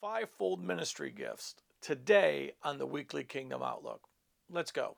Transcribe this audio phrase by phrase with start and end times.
[0.00, 4.02] fivefold ministry gifts today on the weekly Kingdom Outlook.
[4.50, 4.96] Let's go.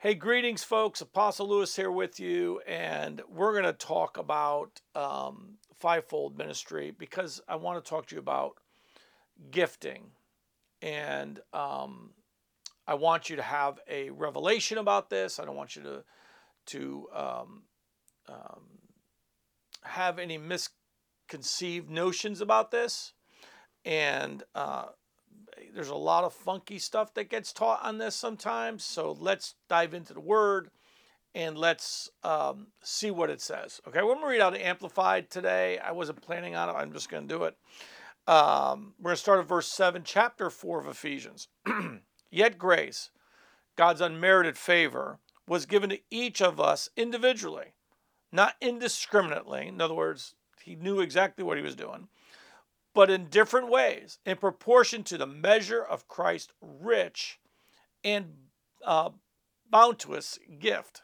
[0.00, 1.00] Hey, greetings, folks.
[1.00, 7.40] Apostle Lewis here with you, and we're going to talk about um, fivefold ministry because
[7.48, 8.58] I want to talk to you about
[9.50, 10.12] gifting,
[10.80, 12.10] and um,
[12.86, 15.40] I want you to have a revelation about this.
[15.40, 16.04] I don't want you to
[16.66, 17.62] to um,
[18.28, 18.62] um
[19.82, 23.14] have any misconceived notions about this,
[23.84, 24.90] and uh,
[25.74, 28.84] there's a lot of funky stuff that gets taught on this sometimes.
[28.84, 30.70] So let's dive into the word
[31.34, 33.80] and let's um, see what it says.
[33.86, 35.78] Okay, we're to read out Amplified today.
[35.78, 37.56] I wasn't planning on it, I'm just going to do it.
[38.26, 41.48] Um, we're going to start at verse 7, chapter 4 of Ephesians.
[42.30, 43.10] Yet grace,
[43.76, 47.72] God's unmerited favor, was given to each of us individually,
[48.30, 49.66] not indiscriminately.
[49.68, 52.08] In other words, he knew exactly what he was doing
[52.98, 57.38] but in different ways, in proportion to the measure of Christ's rich
[58.02, 58.34] and
[58.84, 59.10] uh,
[59.70, 61.02] bounteous gift.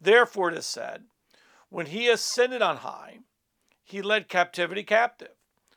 [0.00, 1.04] Therefore, it is said,
[1.68, 3.18] when he ascended on high,
[3.84, 5.34] he led captivity captive.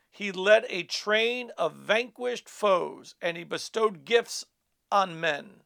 [0.10, 4.46] He led a train of vanquished foes, and he bestowed gifts
[4.90, 5.64] on men.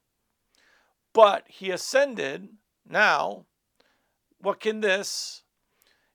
[1.14, 2.50] But he ascended
[2.90, 3.46] now.
[4.40, 5.44] What can this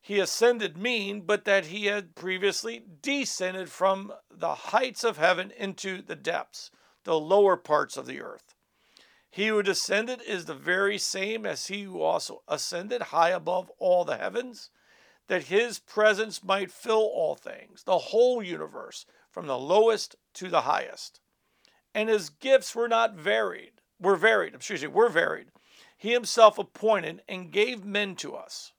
[0.05, 6.03] he ascended mean, but that he had previously descended from the heights of heaven into
[6.03, 6.73] the depths,
[7.05, 8.57] the lower parts of the earth.
[9.31, 14.05] He who descended is the very same as he who also ascended high above all
[14.05, 14.71] the heavens,
[15.29, 20.63] that his presence might fill all things, the whole universe, from the lowest to the
[20.63, 21.21] highest.
[21.95, 25.53] And his gifts were not varied, were varied, excuse me, were varied.
[25.97, 28.73] He himself appointed and gave men to us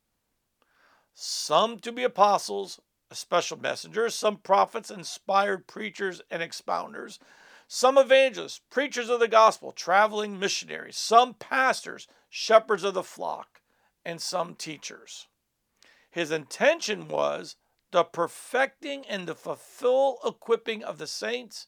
[1.13, 2.79] some to be apostles,
[3.12, 7.19] special messengers, some prophets, inspired preachers and expounders,
[7.68, 13.62] some evangelists, preachers of the gospel, traveling missionaries, some pastors, shepherds of the flock,
[14.03, 15.28] and some teachers.
[16.09, 17.56] His intention was
[17.91, 21.68] the perfecting and the fulfill equipping of the saints,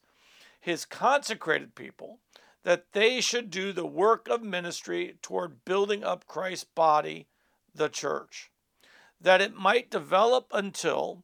[0.59, 2.19] his consecrated people,
[2.63, 7.27] that they should do the work of ministry toward building up Christ's body,
[7.73, 8.49] the church
[9.25, 11.23] that it might develop until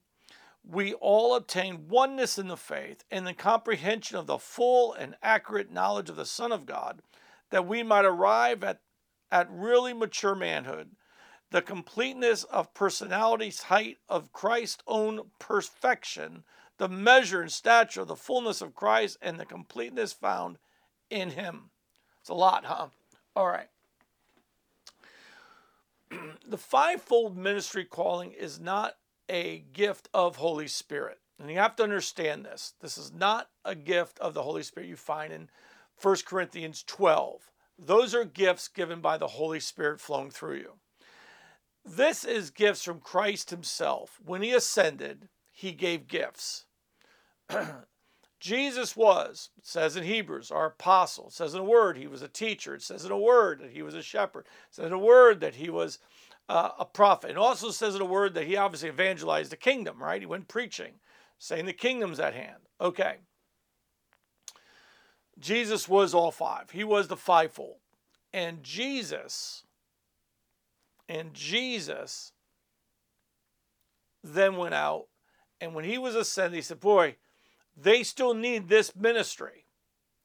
[0.68, 5.72] we all obtain oneness in the faith and the comprehension of the full and accurate
[5.72, 7.04] knowledge of the Son of God,
[7.52, 8.82] that we might arrive at,
[9.32, 10.96] at really mature manhood,
[11.52, 16.44] the completeness of personality's height of Christ's own perfection,
[16.80, 20.58] the measure and stature of the fullness of Christ, and the completeness found
[21.12, 21.70] in Him.
[22.22, 22.88] It's a lot, huh?
[23.36, 23.70] All right.
[26.48, 28.96] the fivefold ministry calling is not
[29.30, 31.20] a gift of Holy Spirit.
[31.40, 32.74] And you have to understand this.
[32.82, 35.50] This is not a gift of the Holy Spirit you find in
[36.02, 37.52] 1 Corinthians 12.
[37.80, 40.74] Those are gifts given by the Holy Spirit flowing through you.
[41.84, 44.20] This is gifts from Christ Himself.
[44.24, 46.66] When He ascended, He gave gifts.
[48.42, 51.28] Jesus was, it says in Hebrews, our apostle.
[51.28, 52.74] It says in a word he was a teacher.
[52.74, 54.48] It says in a word that he was a shepherd.
[54.48, 56.00] It says in a word that he was
[56.50, 57.30] uh, a prophet.
[57.30, 60.20] It also says in a word that he obviously evangelized the kingdom, right?
[60.20, 60.94] He went preaching,
[61.38, 62.58] saying the kingdom's at hand.
[62.82, 63.18] Okay.
[65.40, 66.72] Jesus was all five.
[66.72, 67.78] He was the fivefold.
[68.34, 69.64] And Jesus,
[71.08, 72.32] and Jesus
[74.24, 75.06] then went out,
[75.60, 77.18] and when he was ascended, he said, Boy,
[77.76, 79.66] they still need this ministry,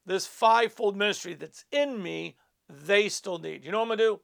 [0.05, 2.37] this fivefold ministry that's in me,
[2.69, 3.65] they still need.
[3.65, 4.21] You know what I'm going to do?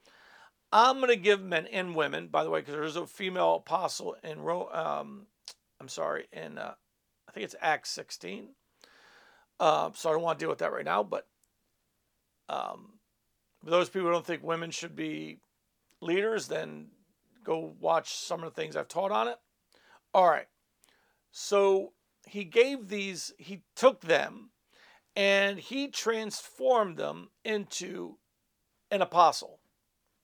[0.73, 4.17] I'm going to give men and women, by the way, because there's a female apostle
[4.25, 4.39] in,
[4.73, 5.27] um,
[5.81, 6.75] I'm sorry, in, uh,
[7.29, 8.49] I think it's Acts 16.
[9.61, 11.27] Uh, so I don't want to deal with that right now, but
[12.49, 12.95] um,
[13.63, 15.39] those people who don't think women should be
[16.01, 16.87] leaders, then
[17.45, 19.37] go watch some of the things I've taught on it.
[20.15, 20.49] All right.
[21.31, 21.93] So
[22.27, 24.51] he gave these, he took them
[25.15, 28.19] and he transformed them into
[28.91, 29.61] an apostle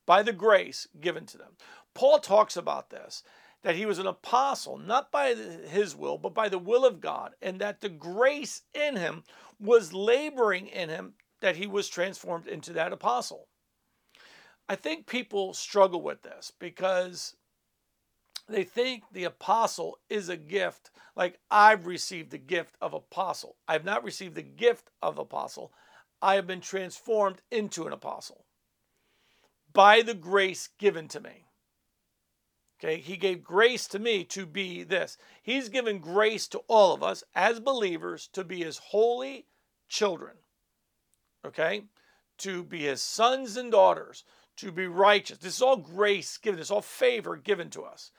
[0.07, 1.57] by the grace given to them.
[1.95, 3.23] Paul talks about this
[3.63, 7.35] that he was an apostle, not by his will, but by the will of God,
[7.43, 9.25] and that the grace in him
[9.59, 13.49] was laboring in him that he was transformed into that apostle.
[14.69, 17.35] I think people struggle with this because
[18.49, 23.57] they think the apostle is a gift, like I've received the gift of apostle.
[23.67, 25.73] I have not received the gift of apostle.
[26.23, 28.45] I have been transformed into an apostle
[29.73, 31.45] by the grace given to me.
[32.81, 35.19] Okay, he gave grace to me to be this.
[35.43, 39.47] He's given grace to all of us as believers to be his holy
[39.89, 40.37] children.
[41.45, 41.85] Okay,
[42.39, 44.25] to be his sons and daughters,
[44.59, 45.39] to be righteous.
[45.39, 48.11] This is all grace given, this is all favor given to us.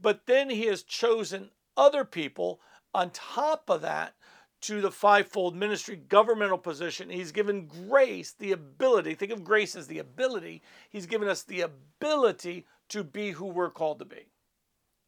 [0.00, 2.60] But then he has chosen other people
[2.94, 4.14] on top of that
[4.62, 7.08] to the fivefold ministry governmental position.
[7.08, 11.62] He's given grace the ability, think of grace as the ability, he's given us the
[11.62, 14.26] ability to be who we're called to be.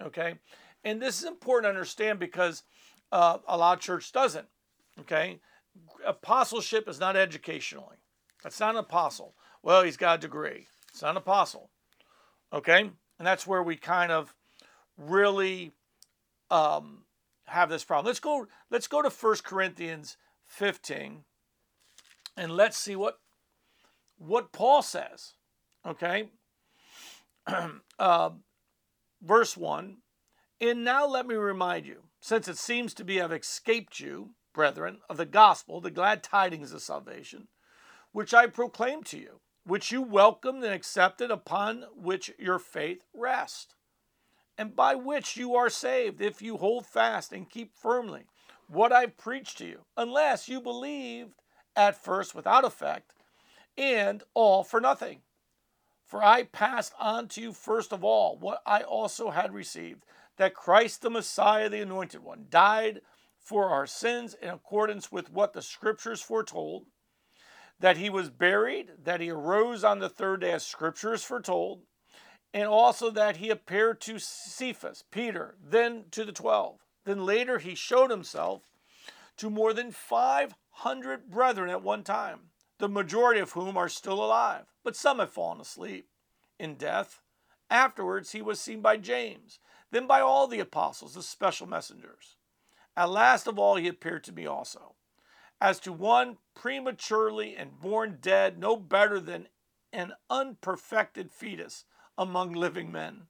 [0.02, 0.37] Okay?
[0.85, 2.62] And this is important to understand because
[3.12, 4.46] uh, a lot of church doesn't.
[5.00, 5.38] Okay?
[6.06, 7.96] Apostleship is not educationally.
[8.43, 9.35] That's not an apostle.
[9.62, 10.67] Well, he's got a degree.
[10.91, 11.71] It's not an apostle.
[12.53, 12.81] Okay?
[12.81, 14.35] And that's where we kind of
[14.97, 15.73] really
[16.50, 17.05] um,
[17.47, 18.06] have this problem.
[18.06, 20.17] Let's go, let's go to 1 Corinthians
[20.47, 21.25] 15
[22.37, 23.19] and let's see what
[24.19, 25.35] what Paul says.
[25.85, 26.29] Okay?
[27.99, 28.31] uh,
[29.21, 29.97] verse 1
[30.61, 34.99] And now let me remind you, since it seems to be have escaped you, brethren,
[35.11, 37.49] of the gospel, the glad tidings of salvation,
[38.12, 43.75] which I proclaim to you, which you welcomed and accepted, upon which your faith rests,
[44.56, 48.26] and by which you are saved, if you hold fast and keep firmly
[48.69, 51.35] what I've preached to you, unless you believed
[51.76, 53.12] at first without effect,
[53.76, 55.20] and all for nothing.
[56.06, 60.05] For I passed on to you first of all what I also had received
[60.37, 63.00] that Christ the Messiah, the Anointed One, died
[63.38, 66.87] for our sins in accordance with what the Scriptures foretold,
[67.82, 71.81] that he was buried, that he arose on the third day as Scriptures foretold,
[72.55, 76.79] and also that he appeared to Cephas, Peter, then to the twelve.
[77.05, 78.70] Then later he showed himself
[79.37, 84.67] to more than 500 brethren at one time the majority of whom are still alive,
[84.85, 86.06] but some have fallen asleep
[86.61, 87.20] in death.
[87.69, 89.58] Afterwards, he was seen by James,
[89.90, 92.37] then by all the apostles, the special messengers.
[92.96, 94.94] At last of all, he appeared to me also.
[95.62, 99.47] As to one prematurely and born dead, no better than
[99.93, 101.85] an unperfected fetus
[102.19, 103.29] among living men.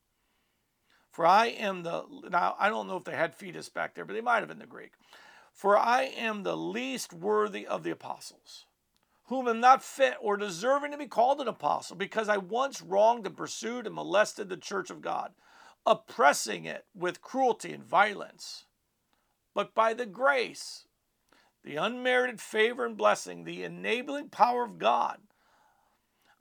[1.10, 4.14] For I am the, now I don't know if they had fetus back there, but
[4.14, 4.92] they might have in the Greek.
[5.52, 8.64] For I am the least worthy of the apostles
[9.24, 13.26] whom am not fit or deserving to be called an apostle, because I once wronged
[13.26, 15.32] and pursued and molested the church of God,
[15.84, 18.64] oppressing it with cruelty and violence.
[19.54, 20.86] But by the grace,
[21.64, 25.18] the unmerited favor and blessing, the enabling power of God,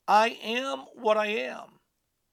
[0.07, 1.79] I am what I am.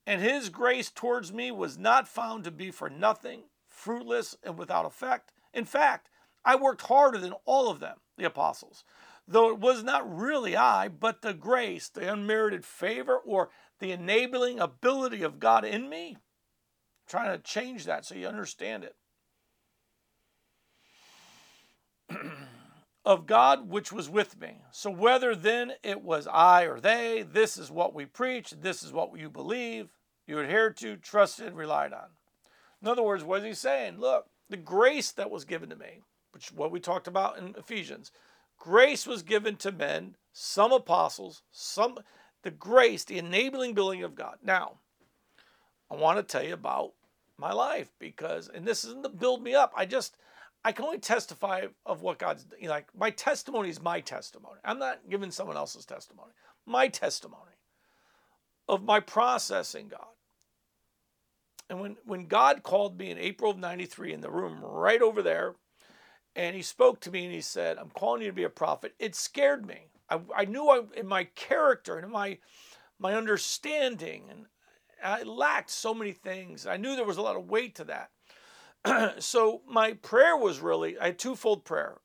[0.06, 4.87] And his grace towards me was not found to be for nothing, fruitless, and without
[4.87, 5.32] effect.
[5.52, 6.08] In fact,
[6.44, 8.85] I worked harder than all of them, the apostles
[9.29, 14.58] though it was not really I, but the grace, the unmerited favor, or the enabling
[14.58, 16.17] ability of God in me.
[16.17, 16.17] I'm
[17.06, 18.96] trying to change that so you understand it.
[23.08, 24.60] Of God which was with me.
[24.70, 28.93] So whether then it was I or they, this is what we preach, this is
[28.93, 29.88] what you believe,
[30.26, 32.10] you adhere to, trusted, relied on.
[32.82, 33.99] In other words, what is he saying?
[33.99, 38.12] Look, the grace that was given to me, which what we talked about in Ephesians,
[38.58, 41.98] Grace was given to men, some apostles, some
[42.43, 44.36] the grace, the enabling building of God.
[44.43, 44.81] Now,
[45.91, 46.93] I want to tell you about
[47.36, 49.72] my life because, and this isn't to build me up.
[49.77, 50.17] I just,
[50.69, 54.58] I can only testify of what God's, you know, like my testimony is my testimony.
[54.63, 56.32] I'm not giving someone else's testimony.
[56.67, 57.56] My testimony
[58.69, 60.13] of my processing God.
[61.70, 65.22] And when, when God called me in April of 93 in the room right over
[65.22, 65.55] there,
[66.37, 68.93] and he spoke to me and he said, I'm calling you to be a prophet.
[68.98, 69.87] It scared me.
[70.10, 72.37] I, I knew I, in my character and in my,
[72.98, 74.44] my understanding, and
[75.03, 76.67] I lacked so many things.
[76.67, 78.10] I knew there was a lot of weight to that.
[79.19, 81.99] so my prayer was really, I had twofold prayer.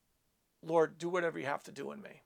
[0.62, 2.22] Lord, do whatever you have to do in me.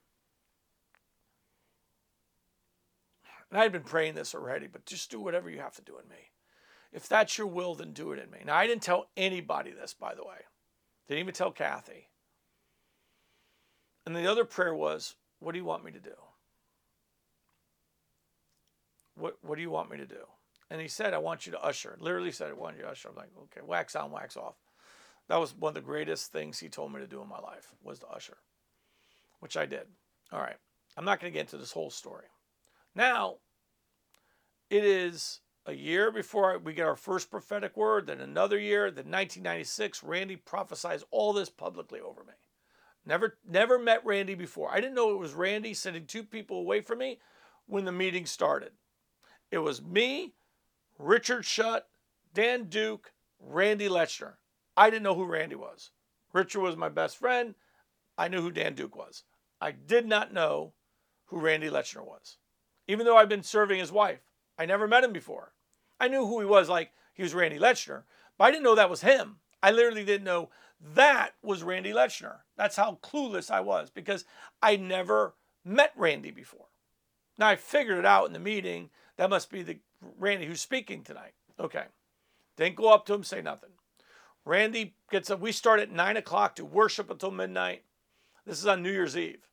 [3.50, 5.98] And I had been praying this already, but just do whatever you have to do
[5.98, 6.30] in me.
[6.92, 8.38] If that's your will, then do it in me.
[8.44, 10.36] Now, I didn't tell anybody this, by the way.
[11.06, 12.08] Didn't even tell Kathy.
[14.06, 16.14] And the other prayer was, What do you want me to do?
[19.14, 20.26] What, what do you want me to do?
[20.70, 21.96] And he said, I want you to usher.
[22.00, 23.08] Literally said, I want you to usher.
[23.08, 24.56] I'm like, okay, wax on, wax off.
[25.28, 27.74] That was one of the greatest things he told me to do in my life
[27.82, 28.38] was to usher,
[29.40, 29.86] which I did.
[30.32, 30.56] All right.
[30.96, 32.26] I'm not going to get into this whole story.
[32.94, 33.36] Now,
[34.70, 39.04] it is a year before we get our first prophetic word, then another year, then
[39.04, 42.32] 1996, Randy prophesies all this publicly over me.
[43.06, 44.70] Never, never met Randy before.
[44.70, 47.20] I didn't know it was Randy sending two people away from me
[47.66, 48.72] when the meeting started.
[49.50, 50.34] It was me,
[50.98, 51.86] Richard Shutt,
[52.34, 54.34] Dan Duke, Randy Lechner.
[54.76, 55.90] I didn't know who Randy was.
[56.32, 57.54] Richard was my best friend.
[58.16, 59.24] I knew who Dan Duke was.
[59.60, 60.74] I did not know
[61.26, 62.38] who Randy Lechner was.
[62.86, 64.20] Even though I've been serving his wife,
[64.58, 65.52] I never met him before.
[66.00, 68.02] I knew who he was, like he was Randy Lechner,
[68.36, 69.38] but I didn't know that was him.
[69.62, 70.50] I literally didn't know
[70.94, 72.38] that was Randy Lechner.
[72.56, 74.24] That's how clueless I was because
[74.62, 76.66] I never met Randy before.
[77.36, 78.90] Now I figured it out in the meeting.
[79.16, 79.78] That must be the
[80.18, 81.32] Randy who's speaking tonight.
[81.58, 81.84] Okay.
[82.56, 83.70] Didn't go up to him, say nothing.
[84.44, 85.40] Randy gets up.
[85.40, 87.82] We start at nine o'clock to worship until midnight.
[88.46, 89.46] This is on New Year's Eve.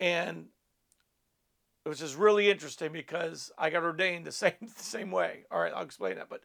[0.00, 0.46] And
[1.84, 5.44] it was just really interesting because I got ordained the same the same way.
[5.50, 6.28] All right, I'll explain that.
[6.28, 6.42] But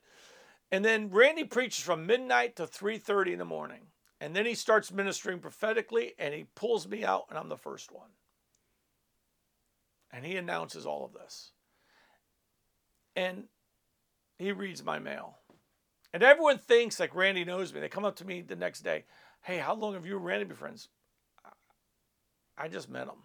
[0.72, 3.88] and then Randy preaches from midnight to 3:30 in the morning.
[4.22, 7.92] And then he starts ministering prophetically and he pulls me out and I'm the first
[7.92, 8.10] one.
[10.12, 11.52] And he announces all of this.
[13.16, 13.46] And
[14.38, 15.38] he reads my mail.
[16.14, 17.80] And everyone thinks like Randy knows me.
[17.80, 19.06] They come up to me the next day.
[19.42, 20.90] Hey, how long have you and Randy been friends?
[22.58, 23.24] I just met him.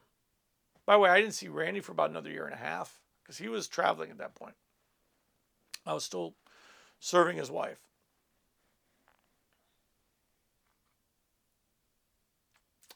[0.87, 3.39] By the way, I didn't see Randy for about another year and a half because
[3.39, 4.55] he was traveling at that point.
[5.87, 6.35] I was still
[7.01, 7.79] serving his wife.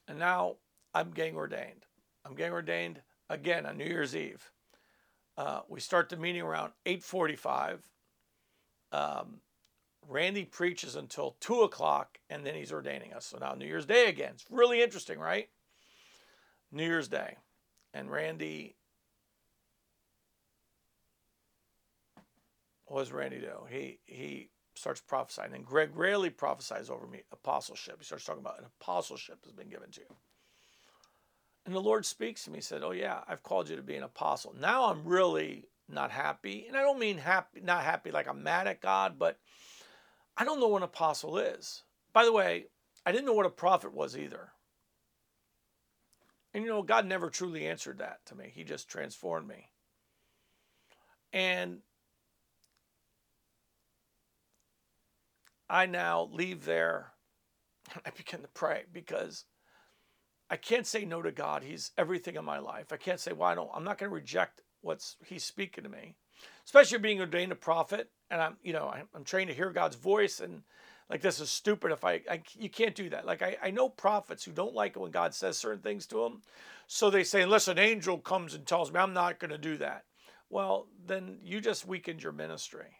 [0.06, 0.56] And now
[0.94, 1.86] I'm getting ordained.
[2.24, 4.50] I'm getting ordained again on New Year's Eve.
[5.38, 7.78] Uh, we start the meeting around 8:45.
[8.90, 9.40] Um,
[10.02, 13.26] Randy preaches until two o'clock, and then he's ordaining us.
[13.26, 14.32] So now New Year's Day again.
[14.34, 15.48] It's really interesting, right?
[16.72, 17.36] New Year's Day,
[17.94, 18.74] and Randy.
[22.86, 23.64] What does Randy do?
[23.70, 25.54] He he starts prophesying.
[25.54, 27.96] And Greg rarely prophesies over me apostleship.
[27.98, 30.16] He starts talking about an apostleship has been given to you.
[31.68, 32.62] And the Lord speaks to me.
[32.62, 34.54] Said, Oh, yeah, I've called you to be an apostle.
[34.58, 36.64] Now I'm really not happy.
[36.66, 39.38] And I don't mean happy, not happy like I'm mad at God, but
[40.34, 41.82] I don't know what an apostle is.
[42.14, 42.68] By the way,
[43.04, 44.48] I didn't know what a prophet was either.
[46.54, 48.50] And you know, God never truly answered that to me.
[48.54, 49.68] He just transformed me.
[51.34, 51.80] And
[55.68, 57.12] I now leave there
[57.92, 59.44] and I begin to pray because
[60.50, 61.62] I can't say no to God.
[61.62, 62.92] He's everything in my life.
[62.92, 65.90] I can't say, well, I don't, I'm not going to reject what's He's speaking to
[65.90, 66.16] me,
[66.64, 68.10] especially being ordained a prophet.
[68.30, 70.40] And I'm, you know, I'm, trained to hear God's voice.
[70.40, 70.62] And
[71.10, 73.26] like, this is stupid if I, I you can't do that.
[73.26, 76.22] Like, I, I know prophets who don't like it when God says certain things to
[76.22, 76.42] them.
[76.86, 79.76] So they say, unless an angel comes and tells me, I'm not going to do
[79.78, 80.04] that.
[80.50, 82.96] Well, then you just weakened your ministry.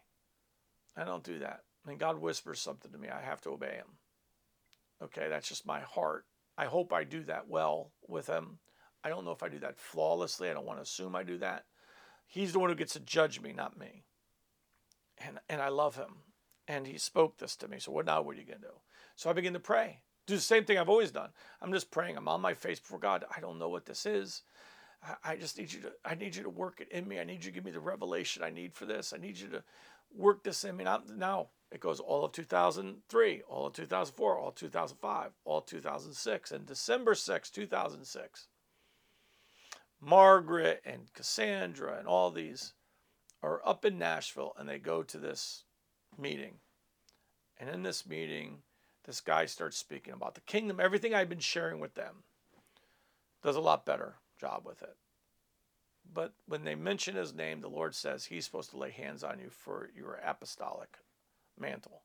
[0.95, 3.97] I don't do that and God whispers something to me, I have to obey him.
[5.01, 6.25] Okay, that's just my heart.
[6.59, 8.59] I hope I do that well with him.
[9.01, 10.49] I don't know if I do that flawlessly.
[10.49, 11.63] I don't want to assume I do that.
[12.27, 14.03] He's the one who gets to judge me, not me.
[15.17, 16.17] And and I love him.
[16.67, 17.79] And he spoke this to me.
[17.79, 18.81] So what now what are you gonna do?
[19.15, 20.01] So I begin to pray.
[20.27, 21.29] Do the same thing I've always done.
[21.61, 22.17] I'm just praying.
[22.17, 23.23] I'm on my face before God.
[23.33, 24.41] I don't know what this is.
[25.23, 27.21] I just need you to I need you to work it in me.
[27.21, 29.13] I need you to give me the revelation I need for this.
[29.13, 29.63] I need you to
[30.13, 30.83] work this in me.
[30.83, 35.65] Now, now it goes all of 2003, all of 2004, all of 2005, all of
[35.65, 38.47] 2006, and December 6, 2006.
[40.01, 42.73] Margaret and Cassandra and all these
[43.43, 45.63] are up in Nashville and they go to this
[46.17, 46.55] meeting.
[47.59, 48.63] And in this meeting,
[49.05, 52.23] this guy starts speaking about the kingdom, everything I've been sharing with them.
[53.43, 54.95] Does a lot better job with it.
[56.11, 59.39] But when they mention his name, the Lord says he's supposed to lay hands on
[59.39, 60.97] you for your apostolic
[61.59, 62.03] mantle.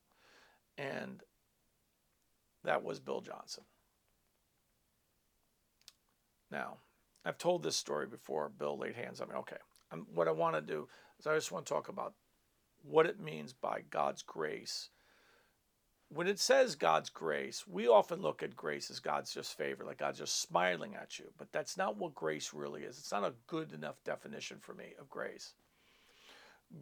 [0.76, 1.22] And
[2.64, 3.64] that was Bill Johnson.
[6.50, 6.78] Now,
[7.24, 8.48] I've told this story before.
[8.48, 9.34] Bill laid hands on me.
[9.36, 9.56] Okay,
[9.90, 12.14] I'm, what I want to do is I just want to talk about
[12.82, 14.90] what it means by God's grace
[16.14, 19.98] when it says God's grace, we often look at grace as God's just favor, like
[19.98, 21.26] God's just smiling at you.
[21.36, 22.98] But that's not what grace really is.
[22.98, 25.54] It's not a good enough definition for me of grace.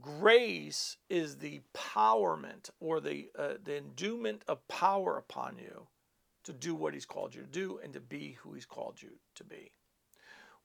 [0.01, 5.87] Grace is the empowerment or the uh, the endowment of power upon you
[6.45, 9.11] to do what He's called you to do and to be who He's called you
[9.35, 9.73] to be.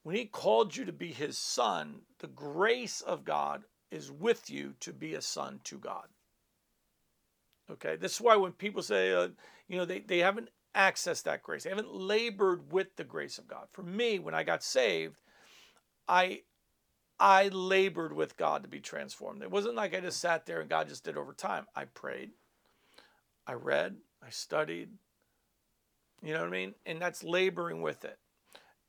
[0.03, 4.73] When He called you to be His son, the grace of God is with you
[4.81, 6.07] to be a son to God.
[7.69, 9.27] Okay, this is why when people say, uh,
[9.67, 13.47] you know, they, they haven't accessed that grace, they haven't labored with the grace of
[13.47, 13.67] God.
[13.73, 15.21] For me, when I got saved,
[16.07, 16.43] I
[17.19, 19.41] I labored with God to be transformed.
[19.41, 21.65] It wasn't like I just sat there and God just did over time.
[21.75, 22.31] I prayed,
[23.45, 24.89] I read, I studied.
[26.21, 26.75] You know what I mean?
[26.85, 28.17] And that's laboring with it.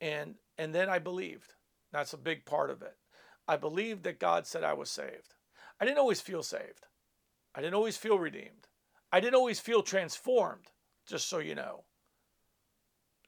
[0.01, 1.55] And and then I believed.
[1.93, 2.97] That's a big part of it.
[3.47, 5.35] I believed that God said I was saved.
[5.81, 6.87] I didn't always feel saved.
[7.55, 8.69] I didn't always feel redeemed.
[9.11, 10.67] I didn't always feel transformed,
[11.07, 11.85] just so you know.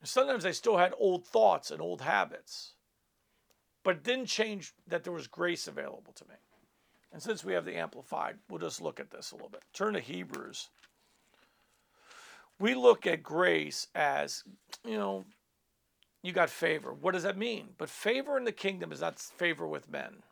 [0.02, 2.74] Sometimes I still had old thoughts and old habits,
[3.82, 6.34] but it didn't change that there was grace available to me.
[7.12, 9.62] And since we have the Amplified, we'll just look at this a little bit.
[9.72, 10.68] Turn to Hebrews.
[12.58, 14.44] We look at grace as,
[14.84, 15.24] you know,
[16.22, 16.92] you got favor.
[16.92, 17.70] What does that mean?
[17.78, 20.22] But favor in the kingdom is not favor with men.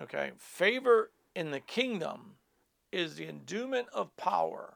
[0.00, 0.32] Okay?
[0.36, 2.36] Favor in the kingdom
[2.92, 4.74] is the endowment of power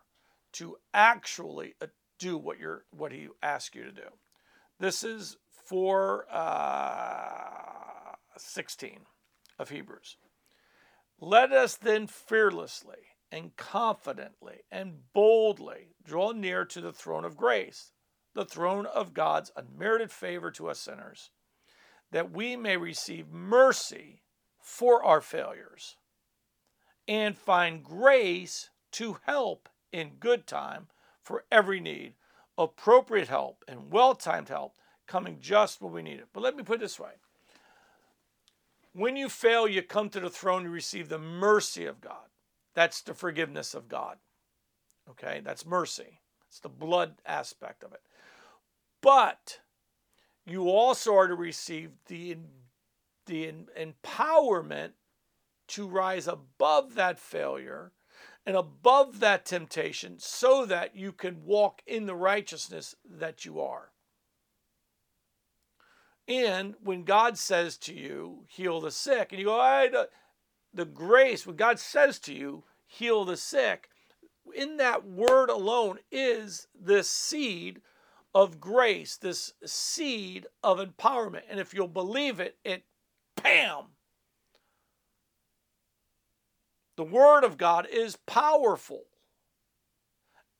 [0.52, 1.86] to actually uh,
[2.18, 4.02] do what you're what he asks you to do.
[4.78, 7.60] This is for uh,
[8.36, 9.00] 16
[9.58, 10.16] of Hebrews.
[11.20, 12.96] Let us then fearlessly
[13.30, 17.92] and confidently and boldly draw near to the throne of grace,
[18.34, 21.30] the throne of God's unmerited favor to us sinners,
[22.10, 24.22] that we may receive mercy
[24.60, 25.96] for our failures
[27.06, 30.86] and find grace to help in good time
[31.20, 32.14] for every need,
[32.56, 36.28] appropriate help and well timed help coming just when we need it.
[36.32, 37.12] But let me put it this way
[38.92, 42.28] when you fail, you come to the throne, you receive the mercy of God.
[42.74, 44.18] That's the forgiveness of God.
[45.08, 46.20] Okay, that's mercy.
[46.48, 48.00] It's the blood aspect of it.
[49.00, 49.60] But
[50.46, 52.36] you also are to receive the,
[53.26, 54.92] the empowerment
[55.68, 57.92] to rise above that failure
[58.44, 63.92] and above that temptation so that you can walk in the righteousness that you are.
[66.30, 70.08] And when God says to you, heal the sick, and you go, I, the,
[70.72, 73.88] the grace, when God says to you, heal the sick,
[74.54, 77.80] in that word alone is this seed
[78.32, 81.42] of grace, this seed of empowerment.
[81.50, 82.84] And if you'll believe it, it,
[83.42, 83.86] bam,
[86.96, 89.02] the Word of God is powerful.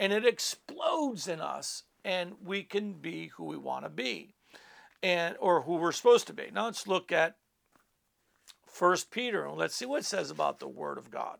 [0.01, 4.35] And it explodes in us, and we can be who we want to be
[5.03, 6.51] and or who we're supposed to be.
[6.53, 7.37] Now let's look at
[8.67, 11.39] First Peter and let's see what it says about the Word of God.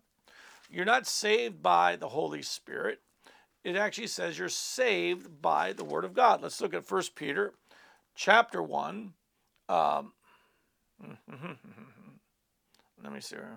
[0.71, 3.01] You're not saved by the Holy Spirit.
[3.65, 6.43] It actually says you're saved by the Word of God.
[6.43, 7.55] Let's look at First Peter
[8.15, 9.13] chapter 1.
[9.69, 10.13] Um,
[13.03, 13.57] let me see here.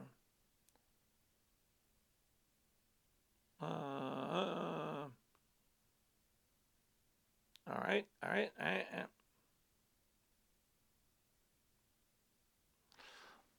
[3.62, 5.12] Uh, all
[7.82, 9.08] right, all right, all right.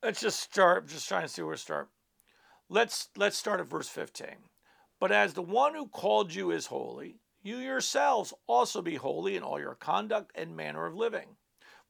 [0.05, 0.87] Let's just start.
[0.87, 1.89] Just trying to see where to start.
[2.69, 4.27] Let's let's start at verse 15.
[5.01, 9.43] But as the one who called you is holy, you yourselves also be holy in
[9.43, 11.37] all your conduct and manner of living.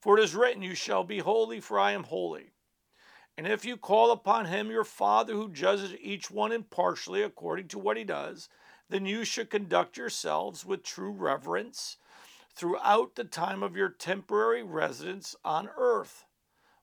[0.01, 2.53] For it is written, You shall be holy, for I am holy.
[3.37, 7.81] And if you call upon him, your Father, who judges each one impartially according to
[7.81, 8.49] what he does,
[8.89, 11.97] then you should conduct yourselves with true reverence
[12.55, 16.27] throughout the time of your temporary residence on earth.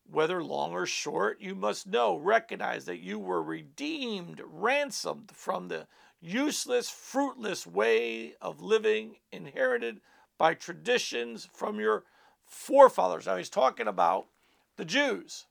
[0.09, 5.87] Whether long or short, you must know, recognize that you were redeemed, ransomed from the
[6.19, 10.01] useless, fruitless way of living inherited
[10.37, 12.03] by traditions from your
[12.45, 13.25] forefathers.
[13.25, 14.27] Now he's talking about
[14.75, 15.45] the Jews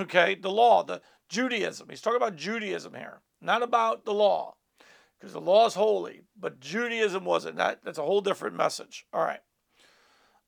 [0.00, 1.88] okay, the law, the Judaism.
[1.88, 4.54] He's talking about Judaism here, not about the law,
[5.18, 7.56] because the law is holy, but Judaism wasn't.
[7.56, 9.06] That, that's a whole different message.
[9.12, 9.40] All right.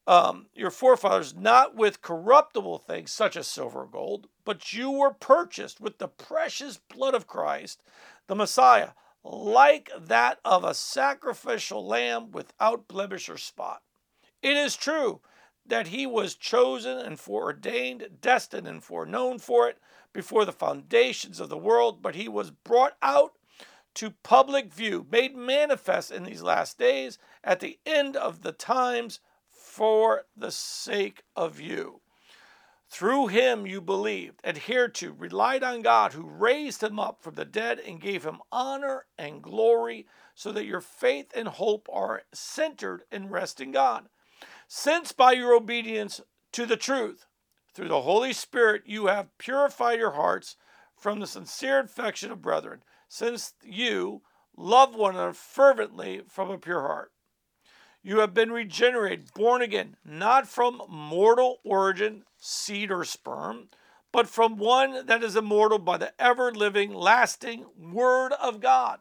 [0.06, 5.14] Um, your forefathers, not with corruptible things such as silver or gold, but you were
[5.14, 7.82] purchased with the precious blood of Christ,
[8.26, 8.90] the Messiah,
[9.24, 13.82] like that of a sacrificial lamb without blemish or spot.
[14.42, 15.22] It is true
[15.66, 19.78] that he was chosen and foreordained, destined and foreknown for it
[20.12, 23.32] before the foundations of the world, but he was brought out
[23.94, 29.20] to public view, made manifest in these last days at the end of the times
[29.74, 32.00] for the sake of you.
[32.88, 37.44] Through him you believed, adhered to, relied on God who raised him up from the
[37.44, 43.02] dead and gave him honor and glory, so that your faith and hope are centered
[43.10, 44.08] and rest in God
[44.68, 46.20] since by your obedience
[46.52, 47.26] to the truth,
[47.72, 50.56] through the Holy Spirit, you have purified your hearts
[50.96, 54.22] from the sincere affection of brethren, since you
[54.56, 57.12] love one another fervently from a pure heart.
[58.06, 63.68] You have been regenerated, born again, not from mortal origin, seed or sperm,
[64.12, 68.98] but from one that is immortal by the ever living, lasting Word of God.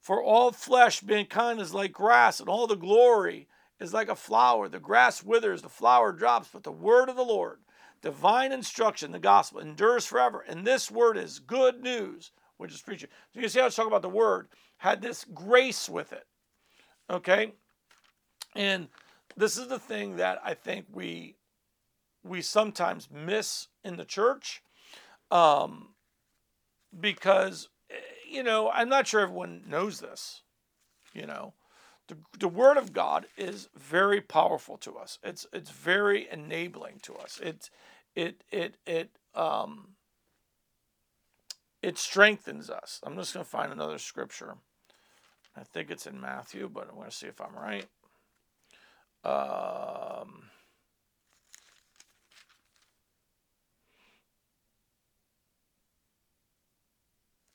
[0.00, 3.46] For all flesh, mankind is like grass, and all the glory
[3.78, 4.68] is like a flower.
[4.68, 7.60] The grass withers, the flower drops, but the word of the Lord,
[8.02, 10.44] divine instruction, the gospel, endures forever.
[10.46, 13.08] And this word is good news, which is preaching.
[13.32, 16.26] So you see how I was talking about the word, had this grace with it.
[17.08, 17.52] Okay?
[18.54, 18.88] And
[19.36, 21.36] this is the thing that I think we
[22.24, 24.62] we sometimes miss in the church
[25.30, 25.90] um,
[26.98, 27.68] because
[28.30, 30.42] you know i'm not sure everyone knows this
[31.14, 31.54] you know.
[32.08, 35.18] The, the word of god is very powerful to us.
[35.22, 37.40] It's it's very enabling to us.
[37.42, 37.70] It
[38.14, 39.90] it it it um
[41.82, 43.00] it strengthens us.
[43.04, 44.56] I'm just going to find another scripture.
[45.56, 47.86] I think it's in matthew but i'm going to see if i'm right
[49.24, 50.44] um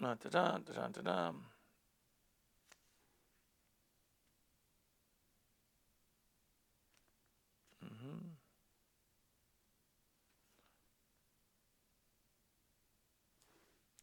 [0.01, 1.31] Da, da, da, da, da.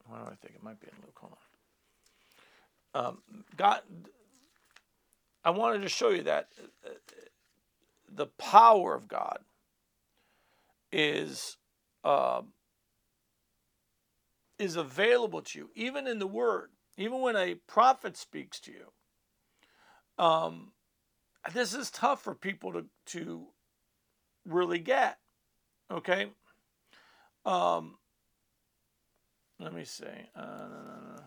[0.07, 1.19] Why do I think it might be in Luke?
[1.19, 1.33] Hold
[2.95, 3.07] on.
[3.07, 3.19] Um,
[3.57, 3.81] God,
[5.45, 6.49] I wanted to show you that
[6.85, 6.91] uh,
[8.17, 9.41] the power of God
[10.91, 11.57] is
[12.05, 12.43] uh,
[14.59, 20.25] is available to you, even in the Word, even when a prophet speaks to you.
[20.25, 20.73] Um,
[21.53, 23.47] this is tough for people to to
[24.47, 25.19] really get.
[25.91, 26.29] Okay.
[27.45, 27.99] Um,
[29.61, 30.07] let me see.
[30.35, 31.21] Uh,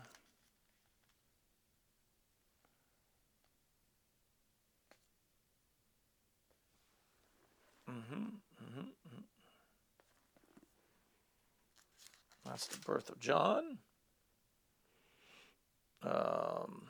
[8.00, 8.80] mm-hmm.
[8.80, 9.24] mhm.
[12.46, 13.78] That's the birth of John.
[16.02, 16.88] Um,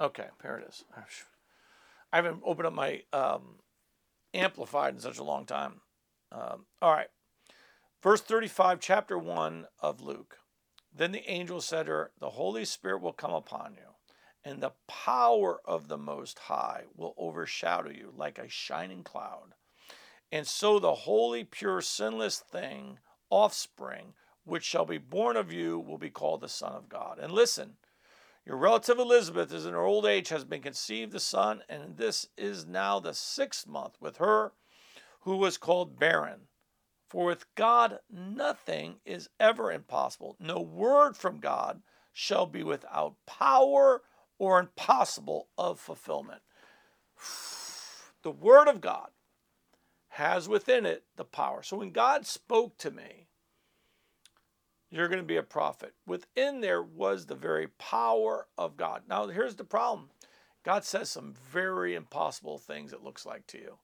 [0.00, 0.84] okay, there it is.
[2.12, 3.56] I haven't opened up my um,
[4.34, 5.80] Amplified in such a long time.
[6.30, 7.08] Um, all right.
[8.02, 10.36] Verse 35, chapter 1 of Luke.
[10.94, 13.94] Then the angel said to her, The Holy Spirit will come upon you,
[14.46, 19.54] and the power of the Most High will overshadow you like a shining cloud.
[20.30, 25.98] And so the holy, pure, sinless thing offspring, which shall be born of you, will
[25.98, 27.18] be called the Son of God.
[27.18, 27.72] And listen,
[28.46, 32.28] your relative Elizabeth is in her old age, has been conceived a son, and this
[32.36, 34.52] is now the sixth month with her
[35.22, 36.42] who was called barren.
[37.08, 40.36] For with God nothing is ever impossible.
[40.38, 41.82] No word from God
[42.12, 44.02] shall be without power
[44.38, 46.42] or impossible of fulfillment.
[48.22, 49.10] The word of God
[50.08, 51.62] has within it the power.
[51.62, 53.28] So when God spoke to me,
[54.90, 55.94] you're going to be a prophet.
[56.06, 59.02] Within there was the very power of God.
[59.08, 60.10] Now, here's the problem
[60.64, 63.78] God says some very impossible things, it looks like to you,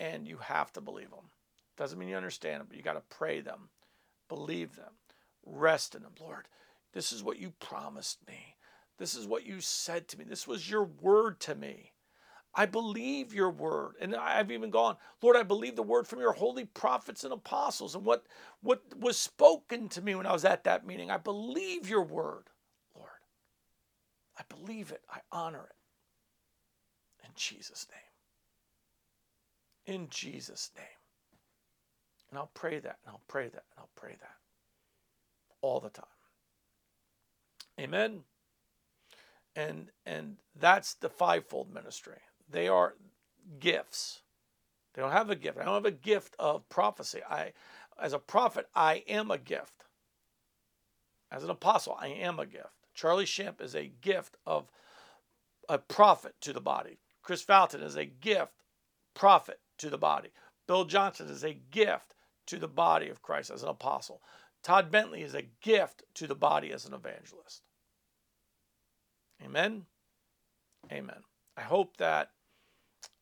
[0.00, 1.30] and you have to believe them.
[1.76, 3.68] Doesn't mean you understand them, but you got to pray them,
[4.28, 4.92] believe them,
[5.44, 6.12] rest in them.
[6.20, 6.48] Lord,
[6.92, 8.55] this is what you promised me.
[8.98, 10.24] This is what you said to me.
[10.24, 11.92] This was your word to me.
[12.54, 13.96] I believe your word.
[14.00, 17.94] And I've even gone, Lord, I believe the word from your holy prophets and apostles
[17.94, 18.24] and what,
[18.62, 21.10] what was spoken to me when I was at that meeting.
[21.10, 22.44] I believe your word,
[22.94, 23.10] Lord.
[24.38, 25.02] I believe it.
[25.10, 27.26] I honor it.
[27.26, 28.00] In Jesus' name.
[29.96, 30.86] In Jesus' name.
[32.30, 34.36] And I'll pray that, and I'll pray that, and I'll pray that
[35.60, 36.06] all the time.
[37.78, 38.20] Amen.
[39.56, 42.18] And and that's the fivefold ministry.
[42.48, 42.94] They are
[43.58, 44.20] gifts.
[44.94, 45.58] They don't have a gift.
[45.58, 47.20] I don't have a gift of prophecy.
[47.28, 47.52] I,
[48.00, 49.84] as a prophet, I am a gift.
[51.30, 52.72] As an apostle, I am a gift.
[52.94, 54.70] Charlie Shamp is a gift of
[55.68, 56.98] a prophet to the body.
[57.22, 58.62] Kris Vallotton is a gift,
[59.14, 60.30] prophet to the body.
[60.66, 62.14] Bill Johnson is a gift
[62.46, 64.22] to the body of Christ as an apostle.
[64.62, 67.62] Todd Bentley is a gift to the body as an evangelist.
[69.44, 69.86] Amen.
[70.90, 71.22] Amen.
[71.56, 72.30] I hope that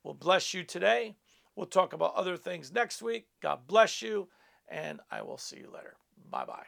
[0.03, 1.17] will bless you today.
[1.57, 3.27] We'll talk about other things next week.
[3.41, 4.29] God bless you,
[4.69, 5.97] and I will see you later.
[6.31, 6.67] Bye bye.